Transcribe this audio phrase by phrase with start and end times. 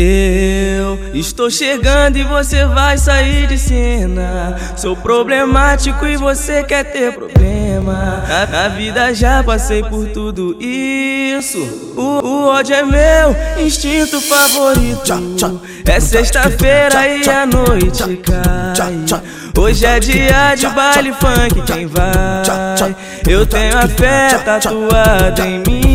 [0.00, 4.56] Eu estou chegando e você vai sair de cena.
[4.76, 8.22] Sou problemático e você quer ter problema.
[8.28, 11.58] Na, na vida já passei por tudo isso.
[11.96, 15.60] O, o ódio é meu instinto favorito.
[15.84, 19.20] É sexta-feira e a noite cai.
[19.58, 22.94] Hoje é dia de baile funk, quem vai?
[23.26, 25.87] Eu tenho a fé tatuada em mim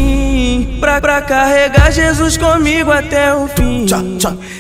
[0.84, 3.86] pra, pra carregar Jesus comigo até o fim.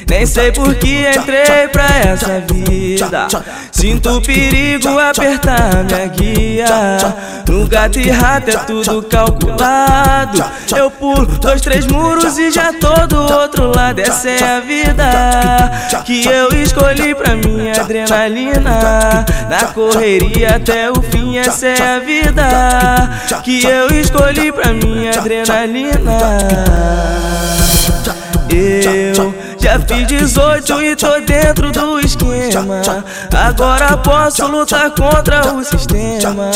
[0.10, 3.28] Nem sei por que entrei pra essa vida.
[3.72, 6.98] Sinto o perigo apertar minha guia.
[7.48, 10.44] No gato e rato é tudo calculado.
[10.76, 14.00] Eu pulo dois, três muros e já tô do outro lado.
[14.00, 15.72] Essa é a vida
[16.06, 19.26] que eu escolhi pra minha adrenalina.
[19.50, 22.44] Na correria até o fim, essa é a vida
[23.44, 26.93] que eu escolhi pra minha adrenalina.
[29.73, 32.80] Já fiz 18 e tô dentro do esquema.
[33.36, 36.52] Agora posso lutar contra o sistema.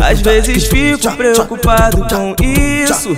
[0.00, 3.16] Às vezes fico preocupado com isso.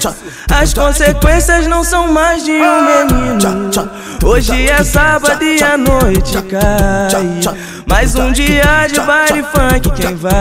[0.50, 3.90] As consequências não são mais de um menino.
[4.24, 7.55] Hoje é sábado e a noite cai.
[7.86, 10.32] Mais um dia de baile funk, quem vai?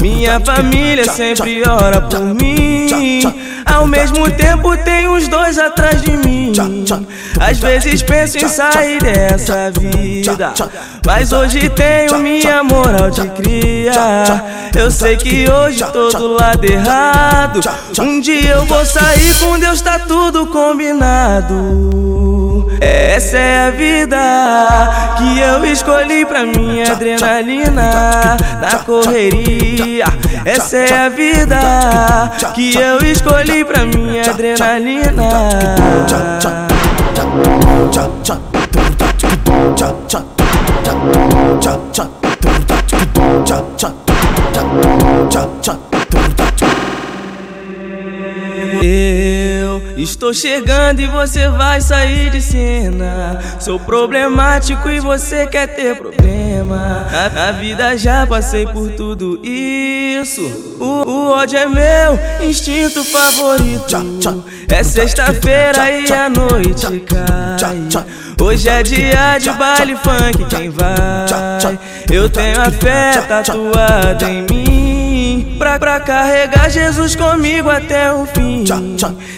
[0.00, 3.22] Minha família sempre ora por mim.
[3.72, 6.52] Ao mesmo tempo tem os dois atrás de mim.
[7.40, 10.52] Às vezes penso em sair dessa vida.
[11.04, 13.92] Mas hoje tenho minha moral de cria.
[14.76, 17.60] Eu sei que hoje tô do lado errado.
[17.98, 22.51] Um dia eu vou sair com Deus, tá tudo combinado.
[22.82, 24.18] Essa é a vida
[25.16, 30.04] que eu escolhi pra minha adrenalina na correria.
[30.44, 35.22] Essa é a vida que eu escolhi pra minha adrenalina.
[48.74, 49.21] Eu
[49.96, 53.38] estou chegando e você vai sair de cena.
[53.60, 57.06] Sou problemático e você quer ter problema.
[57.10, 60.42] Na, na vida já passei por tudo isso.
[60.80, 64.44] O, o ódio é meu instinto favorito.
[64.68, 67.88] É sexta-feira e a noite cai.
[68.40, 71.78] Hoje é dia de baile funk, quem vai?
[72.10, 74.71] Eu tenho a fé tatuada em mim.
[75.62, 78.64] Pra, pra carregar Jesus comigo até o fim.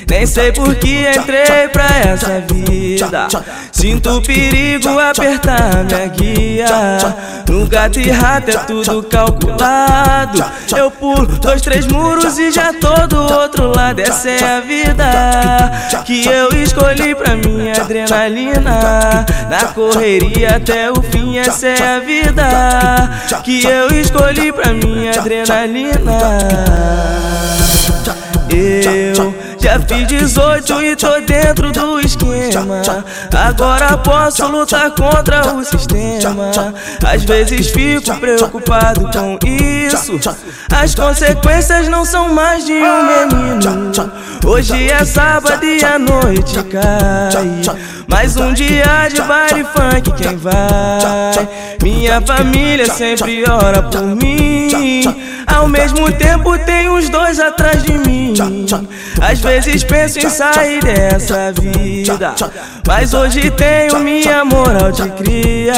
[0.09, 3.29] Nem sei por que entrei pra essa vida.
[3.71, 6.67] Sinto o perigo apertar minha guia.
[7.67, 10.45] Gato e rato é tudo calculado.
[10.77, 14.01] Eu pulo dois, três muros e já tô do outro lado.
[14.01, 15.05] Essa é a vida
[16.05, 19.27] que eu escolhi pra minha adrenalina.
[19.51, 22.45] Na correria até o fim, essa é a vida
[23.43, 26.13] que eu escolhi pra minha adrenalina.
[28.51, 29.34] Eu
[29.65, 32.83] já fiz 18 e tô dentro do esquema.
[33.35, 36.53] Agora posso lutar contra o sistema.
[37.03, 40.21] Às vezes fico preocupado com isso.
[40.71, 44.13] As consequências não são mais de um menino.
[44.45, 47.79] Hoje é sábado e a noite cai.
[48.07, 51.49] Mais um dia de baile funk, quem vai?
[51.83, 55.34] Minha família sempre ora por mim.
[55.55, 58.35] Ao mesmo tempo tem os dois atrás de mim.
[59.21, 62.35] Às vezes penso em sair dessa vida.
[62.87, 65.75] Mas hoje tenho minha moral de cria.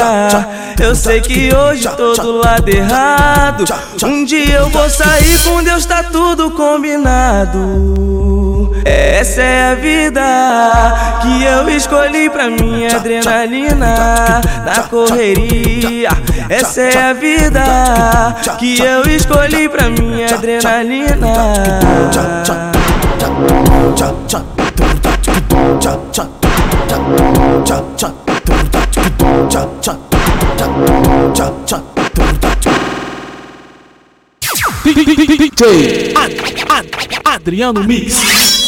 [0.81, 3.65] Eu sei que hoje tô do lado errado.
[4.03, 8.46] Um dia eu vou sair com Deus, tá tudo combinado.
[8.87, 16.09] Essa é a vida que eu escolhi pra minha adrenalina na correria.
[16.49, 21.27] Essa é a vida que eu escolhi pra minha adrenalina.
[35.37, 36.13] DJ
[37.25, 38.66] Adriano Mix.